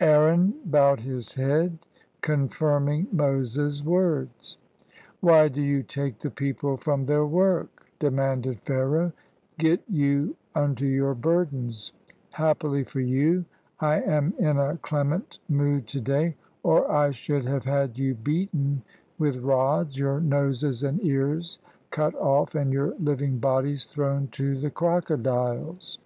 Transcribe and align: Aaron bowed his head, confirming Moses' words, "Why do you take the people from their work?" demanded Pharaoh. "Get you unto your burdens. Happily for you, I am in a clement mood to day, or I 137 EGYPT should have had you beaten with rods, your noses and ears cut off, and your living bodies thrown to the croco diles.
Aaron 0.00 0.52
bowed 0.64 0.98
his 0.98 1.32
head, 1.34 1.78
confirming 2.20 3.06
Moses' 3.12 3.84
words, 3.84 4.56
"Why 5.20 5.46
do 5.46 5.62
you 5.62 5.84
take 5.84 6.18
the 6.18 6.28
people 6.32 6.76
from 6.76 7.06
their 7.06 7.24
work?" 7.24 7.86
demanded 8.00 8.58
Pharaoh. 8.64 9.12
"Get 9.60 9.84
you 9.88 10.34
unto 10.56 10.86
your 10.86 11.14
burdens. 11.14 11.92
Happily 12.32 12.82
for 12.82 12.98
you, 12.98 13.44
I 13.78 14.00
am 14.02 14.34
in 14.40 14.58
a 14.58 14.76
clement 14.78 15.38
mood 15.48 15.86
to 15.86 16.00
day, 16.00 16.34
or 16.64 16.88
I 16.90 17.10
137 17.10 17.12
EGYPT 17.12 17.16
should 17.22 17.46
have 17.52 17.64
had 17.64 17.96
you 17.96 18.14
beaten 18.16 18.82
with 19.20 19.36
rods, 19.36 19.96
your 19.96 20.18
noses 20.20 20.82
and 20.82 21.00
ears 21.04 21.60
cut 21.92 22.16
off, 22.16 22.56
and 22.56 22.72
your 22.72 22.94
living 22.98 23.38
bodies 23.38 23.84
thrown 23.84 24.26
to 24.32 24.58
the 24.58 24.68
croco 24.72 25.22
diles. 25.22 25.98